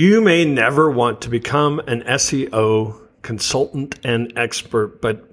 [0.00, 5.30] You may never want to become an SEO consultant and expert, but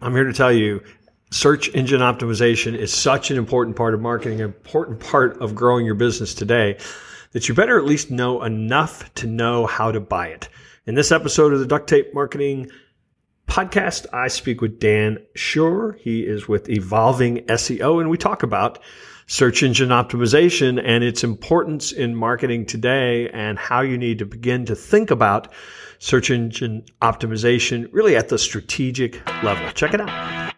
[0.00, 0.84] I'm here to tell you
[1.32, 5.84] search engine optimization is such an important part of marketing, an important part of growing
[5.84, 6.78] your business today
[7.32, 10.48] that you better at least know enough to know how to buy it.
[10.86, 12.70] In this episode of the Duct Tape Marketing
[13.48, 15.98] Podcast, I speak with Dan Shure.
[15.98, 18.78] He is with Evolving SEO, and we talk about
[19.28, 24.64] search engine optimization and its importance in marketing today and how you need to begin
[24.64, 25.52] to think about
[25.98, 29.70] search engine optimization really at the strategic level.
[29.72, 30.54] Check it out.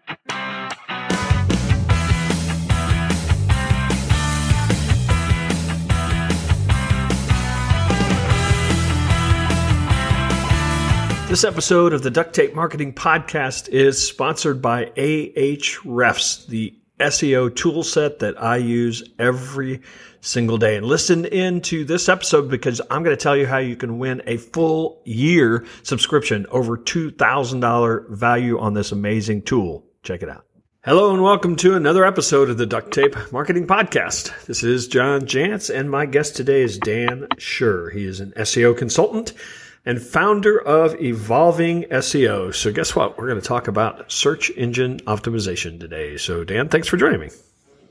[11.28, 17.82] This episode of the Duct Tape Marketing Podcast is sponsored by Ahrefs, the SEO tool
[17.82, 19.80] set that I use every
[20.20, 20.76] single day.
[20.76, 24.22] And listen into this episode because I'm going to tell you how you can win
[24.26, 29.84] a full year subscription, over $2,000 value on this amazing tool.
[30.02, 30.44] Check it out.
[30.82, 34.46] Hello and welcome to another episode of the Duct Tape Marketing Podcast.
[34.46, 37.90] This is John Jantsch and my guest today is Dan Shure.
[37.90, 39.34] He is an SEO consultant
[39.84, 42.54] and founder of Evolving SEO.
[42.54, 43.18] So, guess what?
[43.18, 46.16] We're going to talk about search engine optimization today.
[46.16, 47.30] So, Dan, thanks for joining me.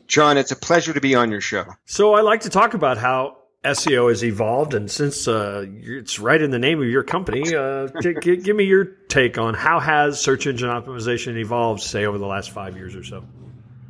[0.07, 1.65] John, it's a pleasure to be on your show.
[1.85, 6.41] So, I like to talk about how SEO has evolved, and since uh, it's right
[6.41, 10.19] in the name of your company, uh, g- give me your take on how has
[10.19, 13.23] search engine optimization evolved, say, over the last five years or so.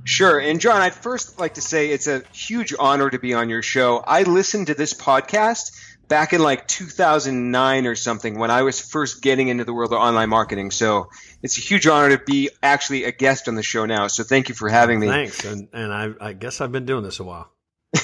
[0.05, 0.39] Sure.
[0.39, 3.61] And John, I'd first like to say it's a huge honor to be on your
[3.61, 3.97] show.
[3.97, 5.78] I listened to this podcast
[6.09, 9.99] back in like 2009 or something when I was first getting into the world of
[9.99, 10.71] online marketing.
[10.71, 11.09] So
[11.41, 14.07] it's a huge honor to be actually a guest on the show now.
[14.07, 15.07] So thank you for having me.
[15.07, 15.45] Thanks.
[15.45, 17.49] And, and I, I guess I've been doing this a while.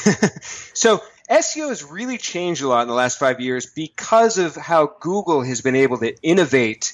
[0.74, 4.94] so SEO has really changed a lot in the last five years because of how
[5.00, 6.94] Google has been able to innovate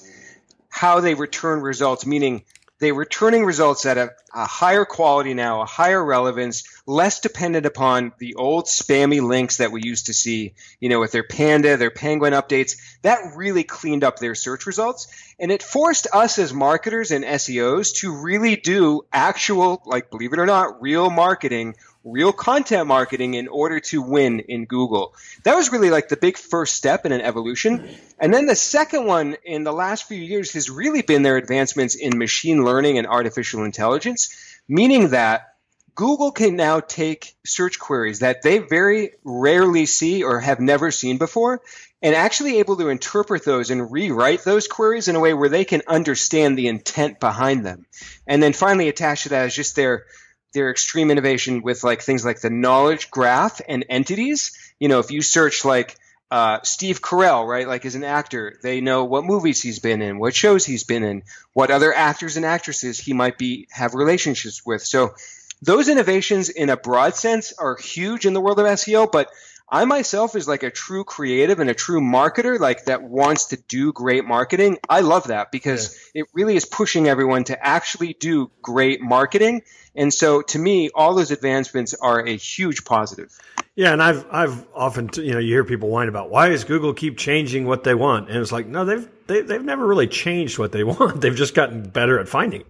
[0.70, 2.44] how they return results, meaning
[2.82, 8.12] they're turning results at a, a, higher quality now, a higher relevance, less dependent upon
[8.18, 11.92] the old spammy links that we used to see, you know, with their Panda, their
[11.92, 12.78] Penguin updates.
[13.03, 15.08] That really cleaned up their search results.
[15.40, 20.40] And it forced us as marketers and SEOs to really do actual, like, believe it
[20.40, 25.13] or not, real marketing real content marketing in order to win in Google.
[25.44, 27.88] That was really like the big first step in an evolution.
[28.19, 31.95] And then the second one in the last few years has really been their advancements
[31.95, 34.35] in machine learning and artificial intelligence,
[34.67, 35.51] meaning that
[35.94, 41.18] Google can now take search queries that they very rarely see or have never seen
[41.18, 41.62] before
[42.01, 45.66] and actually able to interpret those and rewrite those queries in a way where they
[45.66, 47.85] can understand the intent behind them.
[48.25, 50.06] And then finally attach to that is just their
[50.53, 54.57] their extreme innovation with like things like the knowledge graph and entities.
[54.79, 55.97] You know, if you search like
[56.29, 60.17] uh, Steve Carell, right, like as an actor, they know what movies he's been in,
[60.17, 61.23] what shows he's been in,
[61.53, 64.84] what other actors and actresses he might be have relationships with.
[64.84, 65.13] So
[65.62, 69.29] those innovations in a broad sense are huge in the world of SEO, but
[69.72, 73.58] I myself is like a true creative and a true marketer, like that wants to
[73.70, 74.80] do great marketing.
[74.90, 76.24] I love that because yeah.
[76.24, 79.62] it really is pushing everyone to actually do great marketing.
[79.96, 83.38] And so to me, all those advancements are a huge positive.
[83.76, 86.94] Yeah, and I've I've often you know you hear people whine about why does Google
[86.94, 89.88] keep changing what they want, and it's like no, they've they, have they have never
[89.88, 91.22] really changed what they want.
[91.22, 92.68] They've just gotten better at finding it.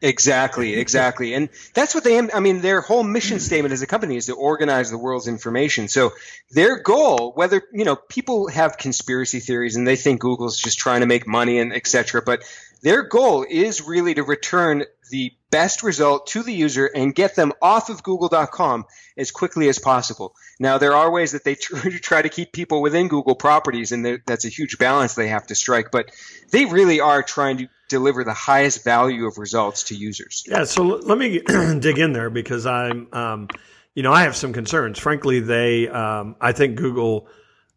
[0.00, 1.34] Exactly, exactly.
[1.34, 4.34] And that's what they, I mean, their whole mission statement as a company is to
[4.34, 5.88] organize the world's information.
[5.88, 6.12] So
[6.50, 11.00] their goal, whether, you know, people have conspiracy theories and they think Google's just trying
[11.00, 12.42] to make money and et cetera, but
[12.80, 17.52] their goal is really to return the best result to the user and get them
[17.62, 18.84] off of google.com
[19.16, 20.34] as quickly as possible.
[20.60, 24.44] Now, there are ways that they try to keep people within Google properties, and that's
[24.44, 26.10] a huge balance they have to strike, but
[26.50, 30.44] they really are trying to deliver the highest value of results to users.
[30.46, 31.40] Yeah, so let me
[31.78, 33.48] dig in there because I'm, um,
[33.94, 34.98] you know, I have some concerns.
[34.98, 37.28] Frankly, they, um, I think Google,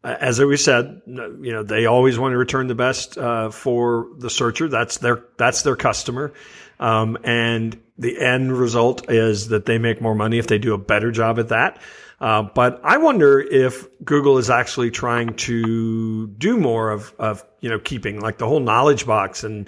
[0.03, 4.29] as we said, you know, they always want to return the best uh, for the
[4.29, 4.67] searcher.
[4.67, 6.33] That's their that's their customer,
[6.79, 10.77] um, and the end result is that they make more money if they do a
[10.77, 11.79] better job at that.
[12.21, 17.69] Uh, but I wonder if Google is actually trying to do more of, of, you
[17.69, 19.67] know, keeping like the whole knowledge box and,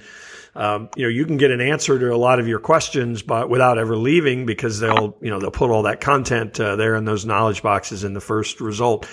[0.56, 3.50] um, you know, you can get an answer to a lot of your questions, but
[3.50, 7.06] without ever leaving because they'll, you know, they'll put all that content uh, there in
[7.06, 9.08] those knowledge boxes in the first result.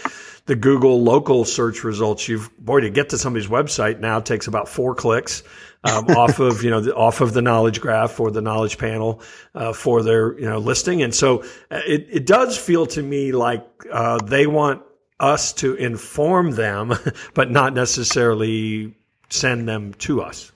[0.47, 4.69] The Google local search results, you've, boy, to get to somebody's website now takes about
[4.69, 5.43] four clicks
[5.85, 9.23] um, off of you know the, off of the knowledge graph or the knowledge panel
[9.55, 13.33] uh, for their you know listing, and so uh, it it does feel to me
[13.33, 14.83] like uh, they want
[15.19, 16.93] us to inform them,
[17.35, 18.95] but not necessarily
[19.29, 20.53] send them to us.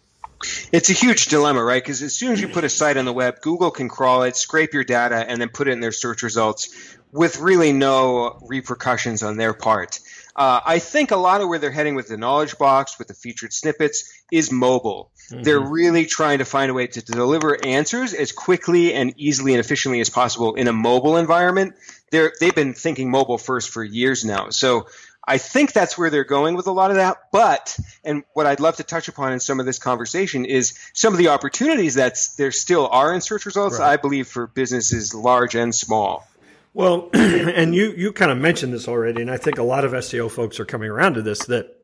[0.72, 1.82] It's a huge dilemma, right?
[1.82, 4.36] Because as soon as you put a site on the web, Google can crawl it,
[4.36, 9.22] scrape your data, and then put it in their search results with really no repercussions
[9.22, 10.00] on their part.
[10.36, 13.14] Uh, I think a lot of where they're heading with the knowledge box, with the
[13.14, 15.12] featured snippets, is mobile.
[15.30, 15.42] Mm-hmm.
[15.42, 19.60] They're really trying to find a way to deliver answers as quickly and easily and
[19.60, 21.74] efficiently as possible in a mobile environment.
[22.10, 24.50] They're, they've been thinking mobile first for years now.
[24.50, 24.88] So
[25.26, 27.16] I think that's where they're going with a lot of that.
[27.32, 31.14] But, and what I'd love to touch upon in some of this conversation is some
[31.14, 33.92] of the opportunities that there still are in search results, right.
[33.92, 36.26] I believe, for businesses large and small.
[36.74, 39.92] Well, and you, you kind of mentioned this already, and I think a lot of
[39.92, 41.78] SEO folks are coming around to this that,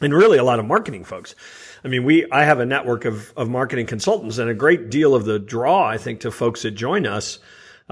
[0.00, 1.34] and really a lot of marketing folks.
[1.84, 5.14] I mean, we, I have a network of, of marketing consultants and a great deal
[5.14, 7.38] of the draw, I think, to folks that join us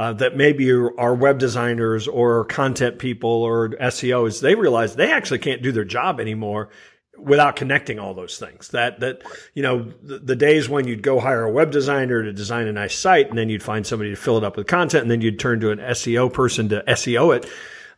[0.01, 5.41] uh, that maybe are web designers or content people or SEOs, they realize they actually
[5.41, 6.71] can't do their job anymore
[7.19, 8.69] without connecting all those things.
[8.69, 9.21] That that
[9.53, 12.73] you know the, the, days when you'd go hire a web designer to design a
[12.73, 15.21] nice site, and then you'd find somebody to fill it up with content, and then
[15.21, 17.47] you'd turn to an SEO person to SEO it.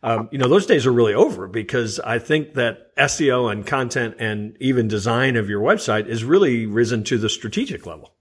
[0.03, 4.15] Um, you know those days are really over because I think that SEO and content
[4.19, 8.13] and even design of your website is really risen to the strategic level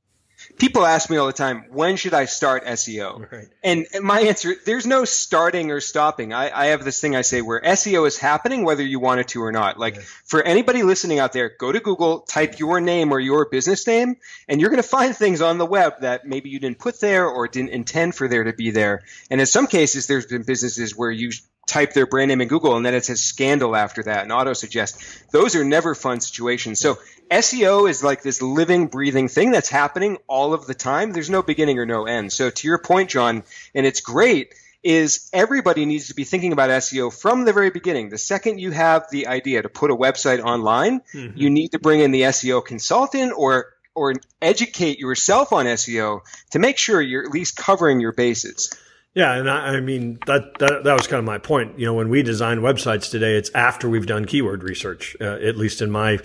[0.59, 3.31] people ask me all the time, when should I start SEO?
[3.31, 3.49] Right.
[3.63, 6.33] And my answer, there's no starting or stopping.
[6.33, 9.29] I, I, have this thing I say where SEO is happening whether you want it
[9.29, 9.79] to or not.
[9.79, 13.87] Like for anybody listening out there, go to Google, type your name or your business
[13.87, 14.17] name,
[14.49, 17.27] and you're going to find things on the web that maybe you didn't put there
[17.27, 19.03] or didn't intend for there to be there.
[19.31, 21.31] And in some cases, there's been businesses where you
[21.73, 24.53] type their brand name in Google and then it says scandal after that and auto
[24.53, 25.03] suggest.
[25.33, 26.81] Those are never fun situations.
[26.81, 26.99] So
[27.31, 31.13] SEO is like this living, breathing thing that's happening all of the time.
[31.13, 32.31] There's no beginning or no end.
[32.31, 33.43] So to your point, John,
[33.75, 38.11] and it's great, is everybody needs to be thinking about SEO from the very beginning.
[38.11, 41.39] The second you have the idea to put a website online, mm-hmm.
[41.39, 46.21] you need to bring in the SEO consultant or or educate yourself on SEO
[46.51, 48.75] to make sure you're at least covering your bases.
[49.15, 51.79] Yeah, and I, I mean that, that that was kind of my point.
[51.79, 55.17] You know, when we design websites today, it's after we've done keyword research.
[55.21, 56.19] Uh, at least in my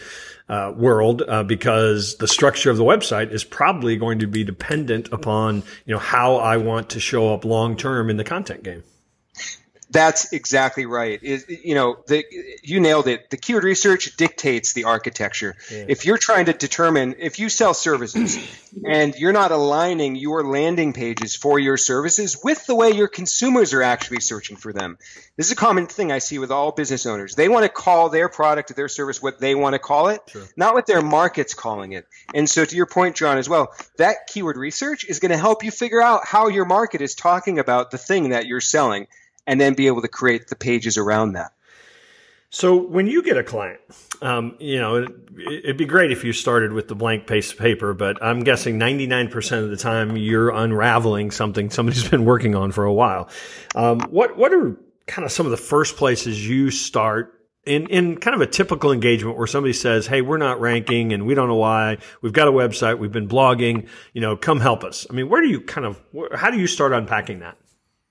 [0.48, 5.12] uh, world, uh, because the structure of the website is probably going to be dependent
[5.12, 8.84] upon you know how I want to show up long term in the content game.
[9.90, 11.22] That's exactly right.
[11.24, 12.26] Is you know, the,
[12.62, 13.30] you nailed it.
[13.30, 15.56] The keyword research dictates the architecture.
[15.72, 15.86] Yeah.
[15.88, 18.38] If you're trying to determine if you sell services
[18.86, 23.74] and you're not aligning your landing pages for your services with the way your consumers
[23.74, 24.98] are actually searching for them.
[25.38, 27.36] This is a common thing I see with all business owners.
[27.36, 30.22] They want to call their product or their service what they want to call it,
[30.28, 30.44] sure.
[30.58, 32.08] not what their market's calling it.
[32.34, 35.64] And so to your point, John, as well, that keyword research is going to help
[35.64, 39.08] you figure out how your market is talking about the thing that you're selling
[39.48, 41.54] and then be able to create the pages around that.
[42.50, 43.80] So when you get a client,
[44.22, 44.96] um, you know,
[45.38, 48.42] it, would be great if you started with the blank piece of paper, but I'm
[48.42, 53.30] guessing 99% of the time you're unraveling something somebody's been working on for a while.
[53.76, 54.78] Um, what, what are
[55.08, 57.34] kind of some of the first places you start
[57.66, 61.26] in, in kind of a typical engagement where somebody says, Hey, we're not ranking and
[61.28, 61.98] we don't know why.
[62.22, 62.98] We've got a website.
[62.98, 65.06] We've been blogging, you know, come help us.
[65.10, 66.02] I mean, where do you kind of,
[66.34, 67.58] how do you start unpacking that?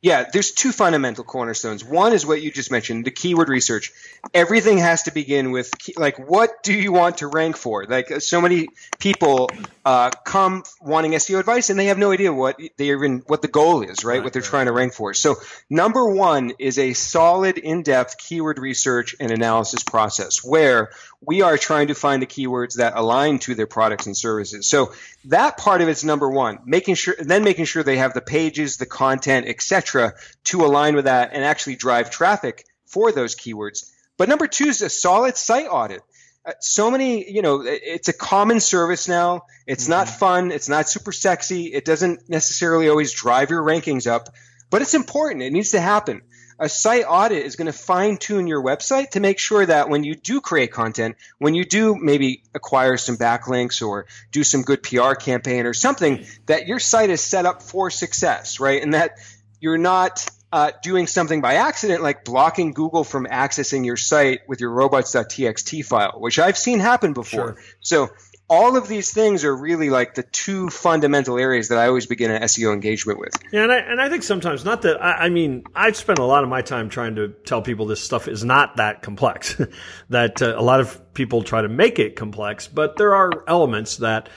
[0.03, 1.83] Yeah, there's two fundamental cornerstones.
[1.83, 3.93] One is what you just mentioned, the keyword research.
[4.35, 7.85] Everything has to begin with like, what do you want to rank for?
[7.87, 8.69] Like, so many
[8.99, 9.51] people
[9.87, 13.49] uh, come wanting SEO advice, and they have no idea what they even what the
[13.49, 14.17] goal is, right?
[14.17, 14.49] right what they're right.
[14.49, 15.15] trying to rank for.
[15.15, 15.37] So,
[15.71, 20.91] number one is a solid, in-depth keyword research and analysis process where
[21.21, 24.69] we are trying to find the keywords that align to their products and services.
[24.69, 24.93] So
[25.27, 28.77] that part of it's number one, making sure, then making sure they have the pages,
[28.77, 29.96] the content, etc.,
[30.45, 33.91] to align with that and actually drive traffic for those keywords.
[34.17, 36.03] But number two is a solid site audit.
[36.45, 39.43] Uh, so many, you know, it's a common service now.
[39.67, 39.93] It's mm-hmm.
[39.93, 40.53] not fun.
[40.53, 41.67] It's not super sexy.
[41.67, 44.29] It doesn't necessarily always drive your rankings up,
[44.71, 45.43] but it's important.
[45.43, 46.23] It needs to happen
[46.59, 50.05] a site audit is going to fine tune your website to make sure that when
[50.05, 54.83] you do create content, when you do maybe acquire some backlinks or do some good
[54.83, 58.83] PR campaign or something, that your site is set up for success, right?
[58.83, 59.19] And that
[59.61, 64.61] you're not uh, doing something by accident, like blocking Google from accessing your site with
[64.61, 67.57] your robots.txt file, which I've seen happen before.
[67.57, 67.65] Sure.
[67.81, 68.09] So
[68.49, 72.31] all of these things are really like the two fundamental areas that I always begin
[72.31, 73.33] an SEO engagement with.
[73.53, 76.25] Yeah, and I, and I think sometimes not that I, I mean I've spent a
[76.25, 79.61] lot of my time trying to tell people this stuff is not that complex.
[80.11, 83.99] that uh, a lot of people try to make it complex, but there are elements
[83.99, 84.29] that.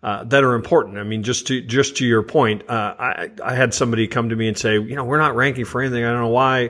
[0.00, 0.96] Uh, that are important.
[0.96, 4.36] I mean, just to just to your point, uh, I I had somebody come to
[4.36, 6.04] me and say, you know, we're not ranking for anything.
[6.04, 6.68] I don't know why.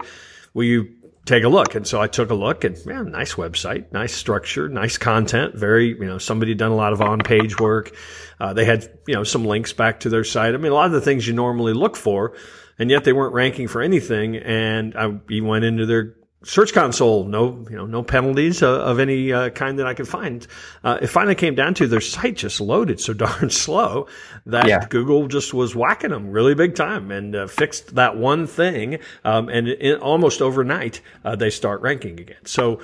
[0.55, 1.75] Will you take a look.
[1.75, 5.89] And so I took a look and man, nice website, nice structure, nice content, very,
[5.89, 7.95] you know, somebody done a lot of on page work.
[8.41, 10.55] Uh, they had, you know, some links back to their site.
[10.55, 12.35] I mean, a lot of the things you normally look for,
[12.79, 14.37] and yet they weren't ranking for anything.
[14.37, 15.07] And I
[15.41, 16.15] went into their
[16.45, 20.07] Search Console, no, you know, no penalties uh, of any uh, kind that I could
[20.07, 20.47] find.
[20.85, 24.07] Uh, it finally came down to their site just loaded so darn slow
[24.47, 24.87] that yeah.
[24.89, 29.01] Google just was whacking them really big time and uh, fixed that one thing.
[29.25, 32.45] Um, and it, almost overnight, uh, they start ranking again.
[32.45, 32.81] So,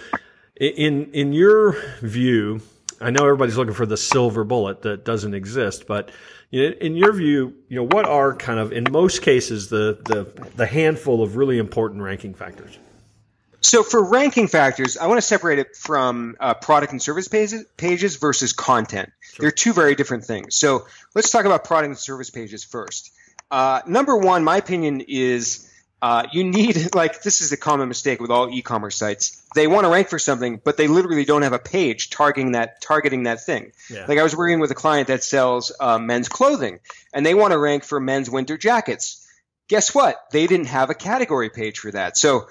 [0.57, 2.61] in in your view,
[3.01, 6.11] I know everybody's looking for the silver bullet that doesn't exist, but
[6.51, 10.67] in your view, you know, what are kind of in most cases the the, the
[10.67, 12.79] handful of really important ranking factors?
[13.65, 17.65] So for ranking factors, I want to separate it from uh, product and service pages,
[17.79, 19.11] pages versus content.
[19.21, 19.45] Sure.
[19.45, 20.55] They're two very different things.
[20.57, 23.11] So let's talk about product and service pages first.
[23.51, 25.71] Uh, number one, my opinion is
[26.03, 29.43] uh, you need like this is a common mistake with all e-commerce sites.
[29.55, 32.83] They want to rank for something, but they literally don't have a page targeting that
[32.83, 33.73] targeting that thing.
[33.89, 34.05] Yeah.
[34.07, 36.81] Like I was working with a client that sells uh, men's clothing,
[37.15, 39.27] and they want to rank for men's winter jackets.
[39.69, 40.19] Guess what?
[40.33, 42.19] They didn't have a category page for that.
[42.19, 42.49] So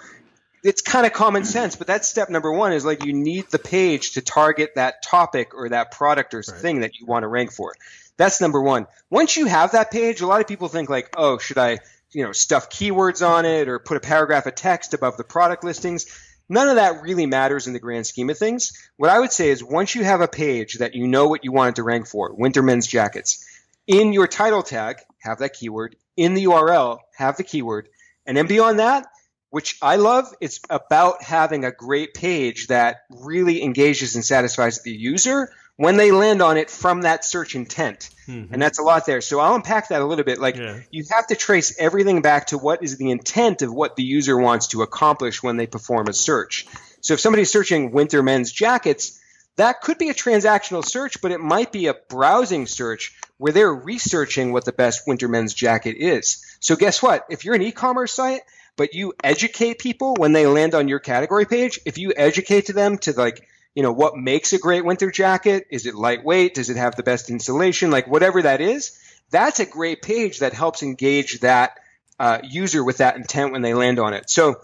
[0.63, 3.59] it's kind of common sense, but that's step number one is like you need the
[3.59, 6.61] page to target that topic or that product or right.
[6.61, 7.73] thing that you want to rank for.
[8.15, 8.87] That's number one.
[9.09, 11.79] Once you have that page, a lot of people think like, oh, should I,
[12.11, 15.63] you know, stuff keywords on it or put a paragraph of text above the product
[15.63, 16.05] listings?
[16.47, 18.73] None of that really matters in the grand scheme of things.
[18.97, 21.51] What I would say is once you have a page that you know what you
[21.51, 23.45] want it to rank for, winter men's jackets,
[23.87, 25.95] in your title tag, have that keyword.
[26.15, 27.89] In the URL, have the keyword.
[28.25, 29.07] And then beyond that,
[29.53, 30.33] which I love.
[30.41, 36.11] It's about having a great page that really engages and satisfies the user when they
[36.11, 38.09] land on it from that search intent.
[38.27, 38.51] Mm-hmm.
[38.51, 39.21] And that's a lot there.
[39.21, 40.39] So I'll unpack that a little bit.
[40.39, 40.79] Like yeah.
[40.89, 44.35] you have to trace everything back to what is the intent of what the user
[44.35, 46.65] wants to accomplish when they perform a search.
[47.01, 49.21] So if somebody's searching winter men's jackets,
[49.57, 53.71] that could be a transactional search, but it might be a browsing search where they're
[53.71, 56.43] researching what the best winter men's jacket is.
[56.59, 57.27] So guess what?
[57.29, 58.41] If you're an e-commerce site
[58.75, 61.79] but you educate people when they land on your category page.
[61.85, 65.67] If you educate to them to like, you know, what makes a great winter jacket?
[65.69, 66.55] Is it lightweight?
[66.55, 67.91] Does it have the best insulation?
[67.91, 68.97] Like whatever that is,
[69.29, 71.79] that's a great page that helps engage that
[72.19, 74.29] uh, user with that intent when they land on it.
[74.29, 74.61] So,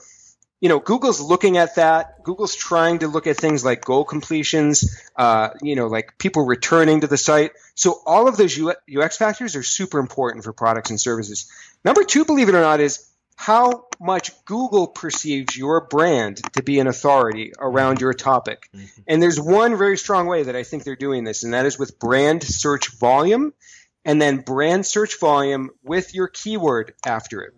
[0.62, 2.24] you know, Google's looking at that.
[2.24, 7.02] Google's trying to look at things like goal completions, uh, you know, like people returning
[7.02, 7.52] to the site.
[7.76, 11.50] So all of those UX factors are super important for products and services.
[11.86, 13.09] Number two, believe it or not, is
[13.40, 18.70] how much Google perceives your brand to be an authority around your topic.
[18.76, 19.02] Mm-hmm.
[19.08, 21.80] And there's one very strong way that I think they're doing this, and that is
[21.80, 23.54] with brand search volume
[24.04, 27.54] and then brand search volume with your keyword after it.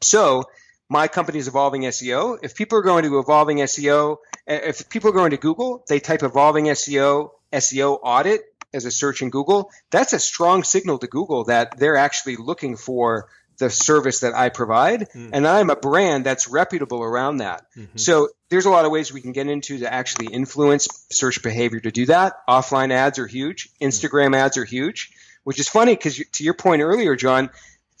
[0.00, 0.44] So,
[0.88, 2.38] my company is Evolving SEO.
[2.42, 6.22] If people are going to Evolving SEO, if people are going to Google, they type
[6.22, 9.70] Evolving SEO, SEO audit as a search in Google.
[9.90, 14.48] That's a strong signal to Google that they're actually looking for the service that I
[14.48, 15.30] provide, mm.
[15.32, 17.66] and I'm a brand that's reputable around that.
[17.76, 17.96] Mm-hmm.
[17.96, 21.80] So there's a lot of ways we can get into to actually influence search behavior
[21.80, 22.34] to do that.
[22.48, 23.70] Offline ads are huge.
[23.80, 24.36] Instagram mm.
[24.36, 25.12] ads are huge,
[25.44, 27.50] which is funny because to your point earlier, John,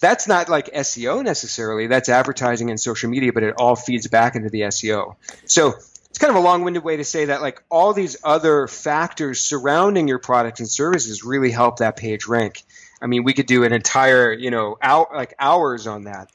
[0.00, 1.86] that's not like SEO necessarily.
[1.86, 5.16] That's advertising and social media, but it all feeds back into the SEO.
[5.46, 5.74] So
[6.16, 10.08] it's kind of a long-winded way to say that like all these other factors surrounding
[10.08, 12.62] your products and services really help that page rank.
[13.00, 16.30] I mean, we could do an entire, you know, out like hours on that.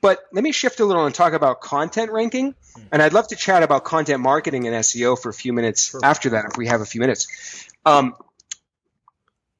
[0.00, 2.54] But let me shift a little and talk about content ranking.
[2.92, 6.00] And I'd love to chat about content marketing and SEO for a few minutes sure.
[6.04, 7.68] after that, if we have a few minutes.
[7.86, 8.14] Um,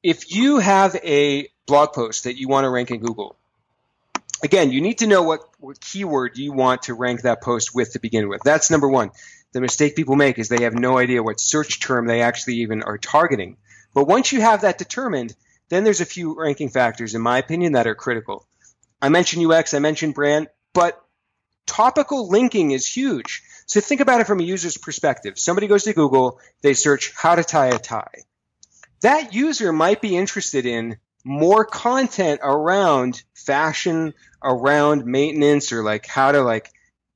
[0.03, 3.35] if you have a blog post that you want to rank in Google,
[4.43, 7.93] again, you need to know what, what keyword you want to rank that post with
[7.93, 8.41] to begin with.
[8.43, 9.09] That's number one.
[9.53, 12.83] The mistake people make is they have no idea what search term they actually even
[12.83, 13.57] are targeting.
[13.95, 15.33] But once you have that determined,
[15.69, 18.47] then there's a few ranking factors, in my opinion, that are critical.
[19.01, 21.01] I mentioned UX, I mentioned brand, but
[21.65, 23.43] topical linking is huge.
[23.65, 25.39] So think about it from a user's perspective.
[25.39, 28.23] Somebody goes to Google, they search how to tie a tie.
[29.01, 36.31] That user might be interested in more content around fashion, around maintenance, or like how
[36.31, 36.71] to like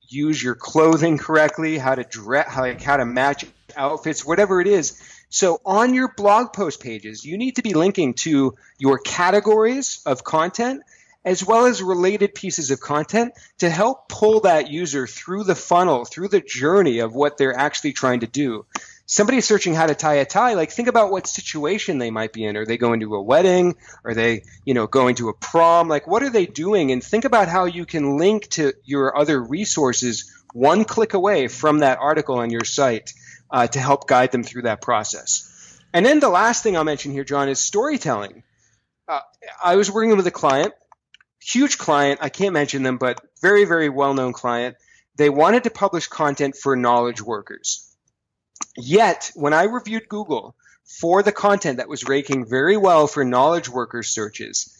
[0.08, 3.44] use your clothing correctly, how to dress, like how to match
[3.76, 5.00] outfits, whatever it is.
[5.30, 10.24] So on your blog post pages, you need to be linking to your categories of
[10.24, 10.82] content
[11.24, 16.04] as well as related pieces of content to help pull that user through the funnel,
[16.04, 18.64] through the journey of what they're actually trying to do.
[19.06, 22.44] Somebody searching how to tie a tie, like think about what situation they might be
[22.44, 22.56] in.
[22.56, 23.76] Are they going to a wedding?
[24.04, 25.88] Are they, you know, going to a prom?
[25.88, 26.90] Like what are they doing?
[26.90, 31.78] And think about how you can link to your other resources one click away from
[31.78, 33.12] that article on your site
[33.50, 35.46] uh, to help guide them through that process.
[35.92, 38.42] And then the last thing I'll mention here, John, is storytelling.
[39.08, 39.20] Uh,
[39.62, 40.72] I was working with a client,
[41.42, 42.20] huge client.
[42.22, 44.76] I can't mention them, but very, very well known client.
[45.16, 47.94] They wanted to publish content for knowledge workers.
[48.76, 50.54] Yet, when I reviewed Google
[50.84, 54.76] for the content that was ranking very well for knowledge workers searches,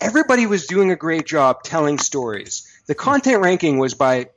[0.00, 2.66] everybody was doing a great job telling stories.
[2.86, 4.30] The content ranking was by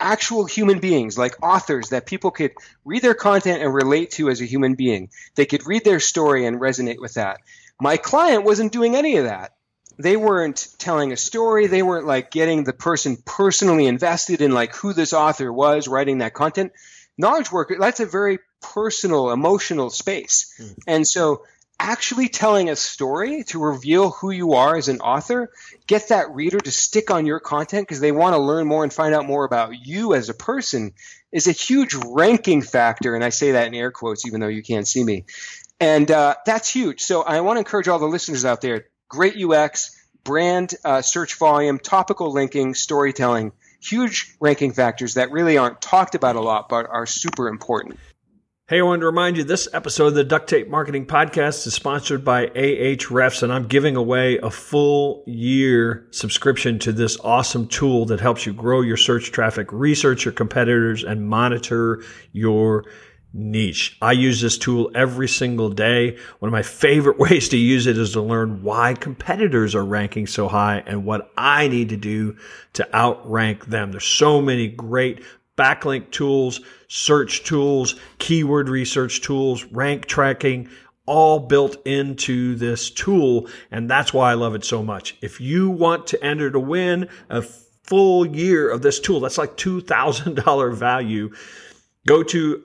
[0.00, 2.52] actual human beings, like authors that people could
[2.84, 5.10] read their content and relate to as a human being.
[5.34, 7.38] They could read their story and resonate with that.
[7.80, 9.54] My client wasn't doing any of that.
[9.98, 11.66] They weren't telling a story.
[11.66, 16.18] They weren't like getting the person personally invested in like who this author was writing
[16.18, 16.72] that content.
[17.18, 20.54] Knowledge worker, that's a very personal, emotional space.
[20.58, 20.78] Mm.
[20.86, 21.44] And so
[21.80, 25.50] actually telling a story to reveal who you are as an author,
[25.86, 28.92] get that reader to stick on your content because they want to learn more and
[28.92, 30.92] find out more about you as a person
[31.32, 33.14] is a huge ranking factor.
[33.14, 35.24] And I say that in air quotes, even though you can't see me.
[35.80, 37.00] And uh, that's huge.
[37.00, 41.36] So I want to encourage all the listeners out there great UX, brand uh, search
[41.38, 46.86] volume, topical linking, storytelling, huge ranking factors that really aren't talked about a lot, but
[46.86, 47.98] are super important.
[48.70, 51.74] Hey, I wanted to remind you this episode of the Duct Tape Marketing Podcast is
[51.74, 58.04] sponsored by Ahrefs, and I'm giving away a full year subscription to this awesome tool
[58.04, 62.84] that helps you grow your search traffic, research your competitors, and monitor your
[63.32, 63.98] niche.
[64.00, 66.16] I use this tool every single day.
[66.38, 70.28] One of my favorite ways to use it is to learn why competitors are ranking
[70.28, 72.36] so high and what I need to do
[72.74, 73.90] to outrank them.
[73.90, 75.24] There's so many great
[75.60, 80.70] backlink tools, search tools, keyword research tools, rank tracking,
[81.04, 83.46] all built into this tool.
[83.70, 85.16] And that's why I love it so much.
[85.20, 89.58] If you want to enter to win a full year of this tool, that's like
[89.58, 91.34] $2,000 value.
[92.06, 92.62] Go to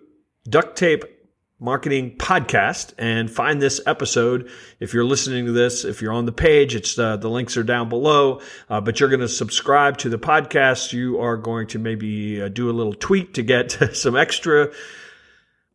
[0.48, 1.04] duct tape
[1.66, 2.94] marketing podcast.
[2.98, 4.50] And find this episode
[4.80, 7.64] if you're listening to this if you're on the page it's uh, the links are
[7.64, 8.40] down below.
[8.70, 10.94] Uh, but you're going to subscribe to the podcast.
[10.94, 14.72] You are going to maybe uh, do a little tweet to get some extra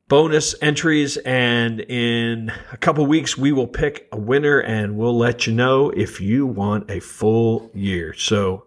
[0.09, 1.17] bonus entries.
[1.19, 5.91] And in a couple weeks we will pick a winner and we'll let you know
[5.91, 8.15] if you want a full year.
[8.15, 8.67] So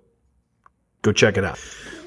[1.01, 1.59] go check it out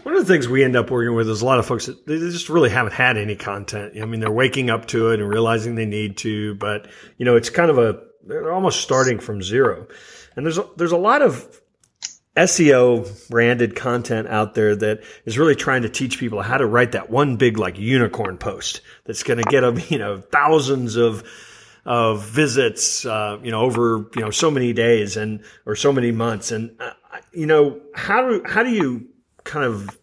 [0.06, 2.06] one of the things we end up working with is a lot of folks that
[2.06, 4.00] they just really haven't had any content.
[4.00, 6.86] I mean, they're waking up to it and realizing they need to, but
[7.18, 9.88] you know, it's kind of a they're almost starting from zero.
[10.36, 11.60] And there's a, there's a lot of
[12.36, 16.92] SEO branded content out there that is really trying to teach people how to write
[16.92, 21.24] that one big like unicorn post that's going to get them, you know, thousands of
[21.84, 26.12] of visits, uh, you know, over you know so many days and or so many
[26.12, 26.92] months, and uh,
[27.32, 29.08] you know how do how do you
[29.46, 29.98] kind of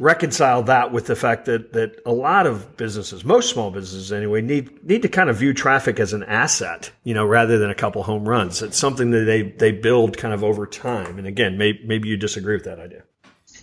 [0.00, 4.42] reconcile that with the fact that that a lot of businesses, most small businesses anyway,
[4.42, 7.74] need need to kind of view traffic as an asset, you know, rather than a
[7.74, 8.62] couple home runs.
[8.62, 11.18] It's something that they they build kind of over time.
[11.18, 13.04] And again, maybe maybe you disagree with that idea.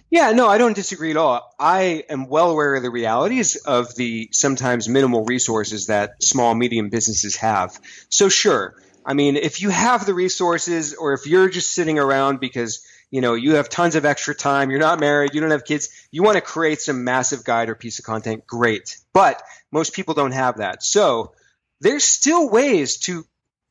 [0.10, 1.56] Yeah, no, I don't disagree at all.
[1.60, 6.90] I am well aware of the realities of the sometimes minimal resources that small medium
[6.90, 7.80] businesses have.
[8.10, 12.40] So sure, I mean, if you have the resources or if you're just sitting around
[12.40, 14.72] because you know you have tons of extra time.
[14.72, 15.36] You're not married.
[15.36, 15.90] You don't have kids.
[16.10, 18.48] You want to create some massive guide or piece of content.
[18.48, 18.98] Great.
[19.14, 19.40] But
[19.72, 20.82] most people don't have that.
[20.82, 21.34] So
[21.80, 23.24] there's still ways to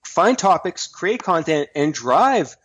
[0.06, 2.56] find topics create content and drive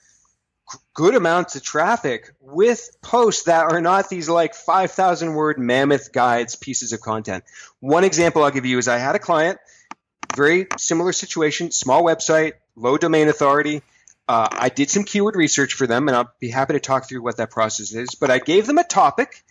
[0.93, 6.55] good amounts of traffic with posts that are not these like 5000 word mammoth guides
[6.55, 7.43] pieces of content.
[7.79, 9.57] One example i'll give you is i had a client
[10.35, 13.81] very similar situation small website low domain authority
[14.27, 17.21] uh, I did some keyword research for them, and I'll be happy to talk through
[17.21, 18.15] what that process is.
[18.15, 19.43] But I gave them a topic.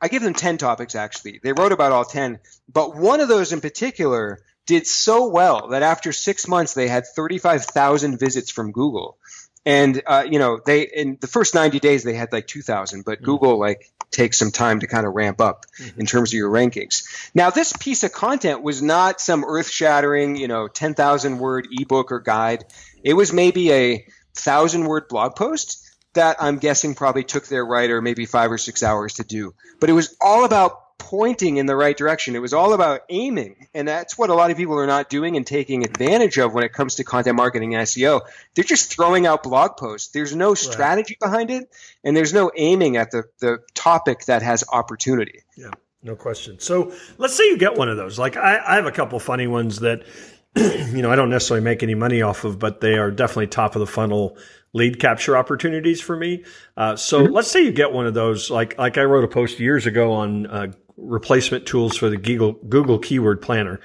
[0.00, 1.40] I gave them 10 topics, actually.
[1.42, 2.38] They wrote about all 10.
[2.72, 7.06] But one of those in particular did so well that after six months, they had
[7.06, 9.18] 35,000 visits from Google.
[9.66, 13.16] And, uh, you know, they, in the first 90 days, they had like 2,000, but
[13.16, 13.24] mm-hmm.
[13.24, 16.00] Google, like, takes some time to kind of ramp up mm-hmm.
[16.00, 17.30] in terms of your rankings.
[17.34, 22.10] Now, this piece of content was not some earth shattering, you know, 10,000 word ebook
[22.10, 22.64] or guide.
[23.02, 28.02] It was maybe a thousand word blog post that I'm guessing probably took their writer
[28.02, 29.54] maybe five or six hours to do.
[29.80, 32.36] But it was all about pointing in the right direction.
[32.36, 33.66] It was all about aiming.
[33.74, 36.62] And that's what a lot of people are not doing and taking advantage of when
[36.62, 38.20] it comes to content marketing and SEO.
[38.54, 40.12] They're just throwing out blog posts.
[40.12, 41.30] There's no strategy right.
[41.30, 45.40] behind it, and there's no aiming at the, the topic that has opportunity.
[45.56, 45.70] Yeah,
[46.02, 46.60] no question.
[46.60, 48.18] So let's say you get one of those.
[48.18, 50.04] Like I, I have a couple funny ones that
[50.56, 53.76] you know, I don't necessarily make any money off of, but they are definitely top
[53.76, 54.36] of the funnel
[54.72, 56.44] lead capture opportunities for me.
[56.76, 57.32] Uh, so mm-hmm.
[57.32, 60.12] let's say you get one of those, like like I wrote a post years ago
[60.12, 63.80] on uh, replacement tools for the Google Google Keyword Planner,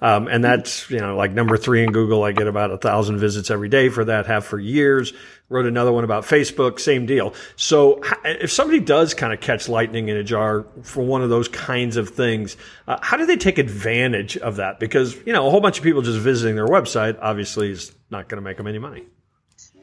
[0.00, 2.22] um, and that's you know like number three in Google.
[2.22, 4.26] I get about a thousand visits every day for that.
[4.26, 5.12] Have for years.
[5.50, 6.78] Wrote another one about Facebook.
[6.78, 7.34] Same deal.
[7.56, 11.48] So if somebody does kind of catch lightning in a jar for one of those
[11.48, 14.78] kinds of things, uh, how do they take advantage of that?
[14.78, 18.28] Because you know a whole bunch of people just visiting their website obviously is not
[18.28, 19.04] going to make them any money.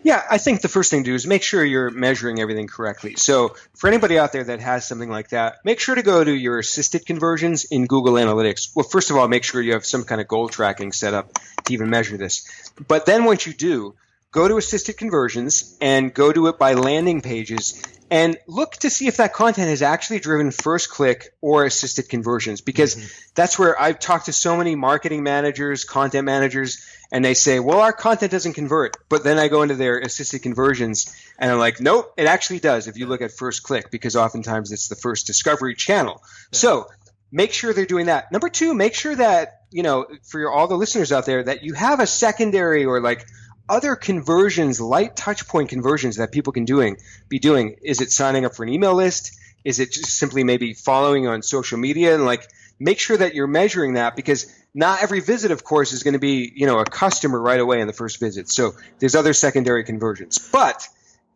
[0.03, 3.15] Yeah, I think the first thing to do is make sure you're measuring everything correctly.
[3.17, 6.31] So, for anybody out there that has something like that, make sure to go to
[6.31, 8.73] your assisted conversions in Google Analytics.
[8.73, 11.33] Well, first of all, make sure you have some kind of goal tracking set up
[11.65, 12.47] to even measure this.
[12.87, 13.95] But then once you do,
[14.37, 19.07] go to assisted conversions and go to it by landing pages and look to see
[19.07, 23.31] if that content has actually driven first click or assisted conversions because mm-hmm.
[23.33, 27.79] that's where I've talked to so many marketing managers, content managers and they say, well,
[27.79, 28.97] our content doesn't convert.
[29.09, 32.87] But then I go into their assisted conversions and I'm like, nope, it actually does
[32.87, 36.21] if you look at first click because oftentimes it's the first discovery channel.
[36.21, 36.59] Yeah.
[36.59, 36.87] So
[37.31, 38.31] make sure they're doing that.
[38.31, 41.63] Number two, make sure that, you know, for your, all the listeners out there, that
[41.63, 43.25] you have a secondary or like
[43.69, 46.97] other conversions, light touch point conversions that people can doing
[47.29, 47.77] be doing.
[47.81, 49.37] Is it signing up for an email list?
[49.63, 52.47] Is it just simply maybe following on social media and like
[52.79, 56.19] make sure that you're measuring that because not every visit, of course, is going to
[56.19, 58.49] be, you know, a customer right away in the first visit.
[58.49, 60.37] So there's other secondary conversions.
[60.37, 60.87] But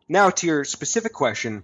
[0.08, 1.64] now to your specific question,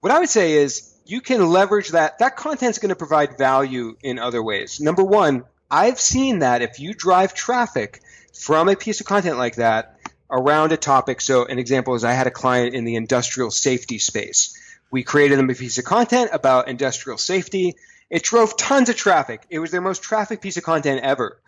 [0.00, 2.18] what I would say is you can leverage that.
[2.18, 4.80] That content is going to provide value in other ways.
[4.80, 8.00] Number one, I've seen that if you drive traffic
[8.32, 9.98] from a piece of content like that
[10.30, 11.20] around a topic.
[11.20, 14.58] So an example is I had a client in the industrial safety space.
[14.90, 17.74] We created them a piece of content about industrial safety.
[18.10, 19.42] It drove tons of traffic.
[19.50, 21.40] It was their most traffic piece of content ever.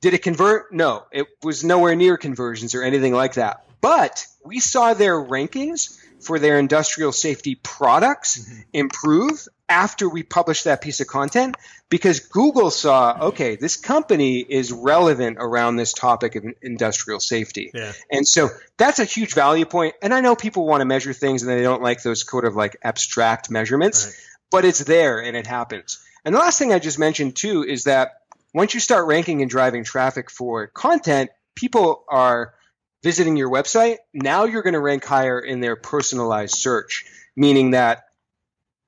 [0.00, 0.72] Did it convert?
[0.72, 3.64] No, it was nowhere near conversions or anything like that.
[3.80, 8.60] But we saw their rankings for their industrial safety products mm-hmm.
[8.72, 11.56] improve after we published that piece of content
[11.90, 17.70] because Google saw, okay, this company is relevant around this topic of industrial safety.
[17.74, 17.92] Yeah.
[18.10, 19.94] And so that's a huge value point.
[20.00, 22.56] And I know people want to measure things and they don't like those sort of
[22.56, 24.06] like abstract measurements.
[24.06, 24.14] Right
[24.50, 26.00] but it's there and it happens.
[26.24, 28.22] And the last thing I just mentioned too is that
[28.54, 32.54] once you start ranking and driving traffic for content, people are
[33.02, 33.96] visiting your website.
[34.12, 37.04] Now you're going to rank higher in their personalized search,
[37.36, 38.04] meaning that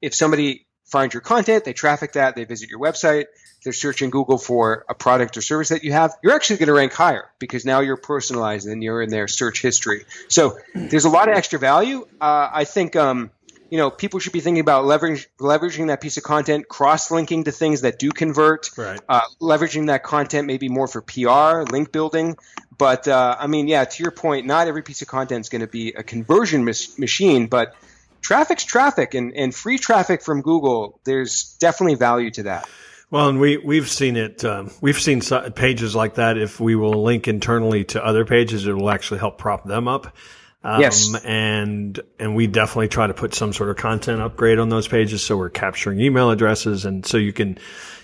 [0.00, 3.26] if somebody finds your content, they traffic that, they visit your website,
[3.62, 6.72] they're searching Google for a product or service that you have, you're actually going to
[6.72, 10.04] rank higher because now you're personalized and you're in their search history.
[10.28, 12.06] So there's a lot of extra value.
[12.20, 13.30] Uh, I think um,
[13.70, 17.52] you know, people should be thinking about leverage, leveraging that piece of content, cross-linking to
[17.52, 19.00] things that do convert, right.
[19.08, 22.36] uh, leveraging that content maybe more for PR, link building.
[22.76, 25.60] But uh, I mean, yeah, to your point, not every piece of content is going
[25.60, 27.76] to be a conversion mis- machine, but
[28.20, 32.68] traffic's traffic, and, and free traffic from Google, there's definitely value to that.
[33.10, 34.44] Well, and we we've seen it.
[34.44, 35.20] Um, we've seen
[35.54, 36.38] pages like that.
[36.38, 40.16] If we will link internally to other pages, it will actually help prop them up.
[40.62, 41.14] Um, yes.
[41.24, 45.24] And, and we definitely try to put some sort of content upgrade on those pages.
[45.24, 46.84] So we're capturing email addresses.
[46.84, 47.58] And so you can,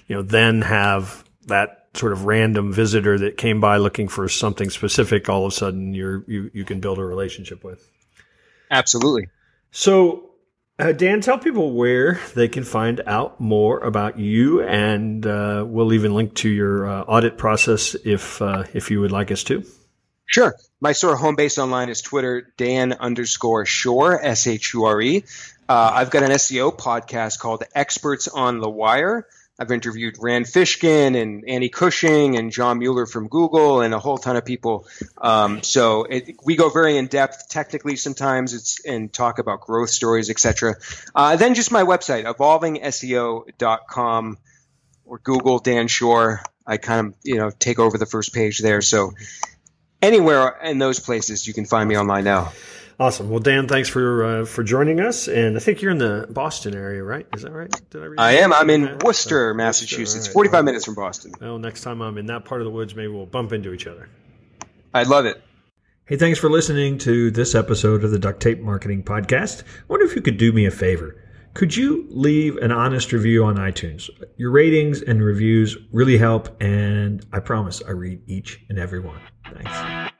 [0.06, 4.70] you know, then have that sort of random visitor that came by looking for something
[4.70, 5.28] specific.
[5.28, 7.86] All of a sudden you're, you, you can build a relationship with.
[8.70, 9.28] Absolutely.
[9.78, 10.30] So,
[10.78, 15.92] uh, Dan, tell people where they can find out more about you, and uh, we'll
[15.92, 19.66] even link to your uh, audit process if uh, if you would like us to.
[20.24, 20.54] Sure.
[20.80, 24.98] My sort of home base online is Twitter, Dan underscore Shure, S H U R
[24.98, 25.24] E.
[25.68, 29.26] Uh, I've got an SEO podcast called Experts on the Wire.
[29.58, 34.18] I've interviewed Rand Fishkin and Annie Cushing and John Mueller from Google and a whole
[34.18, 34.86] ton of people.
[35.16, 39.88] Um, so it, we go very in depth technically sometimes it's and talk about growth
[39.88, 40.74] stories, etc.
[41.14, 44.38] Uh, then just my website, evolvingseo.com
[45.06, 46.42] or Google Dan Shure.
[46.66, 48.82] I kind of you know take over the first page there.
[48.82, 49.14] So
[50.02, 52.52] anywhere in those places, you can find me online now.
[52.98, 53.28] Awesome.
[53.28, 55.28] Well, Dan, thanks for uh, for joining us.
[55.28, 57.26] And I think you're in the Boston area, right?
[57.34, 57.70] Is that right?
[57.90, 58.52] Did I, I am.
[58.54, 59.02] I'm in that?
[59.02, 60.28] Worcester, Massachusetts.
[60.28, 60.32] Right.
[60.32, 61.32] 45 minutes from Boston.
[61.40, 63.86] Well, next time I'm in that part of the woods, maybe we'll bump into each
[63.86, 64.08] other.
[64.94, 65.42] I'd love it.
[66.06, 69.62] Hey, thanks for listening to this episode of the Duct Tape Marketing Podcast.
[69.62, 71.22] I wonder if you could do me a favor.
[71.52, 74.08] Could you leave an honest review on iTunes?
[74.36, 79.20] Your ratings and reviews really help, and I promise I read each and every one.
[79.52, 80.12] Thanks.